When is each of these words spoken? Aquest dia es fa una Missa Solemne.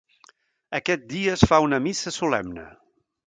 Aquest 0.77 1.03
dia 1.11 1.35
es 1.37 1.45
fa 1.51 1.59
una 1.67 1.81
Missa 1.89 2.15
Solemne. 2.19 2.65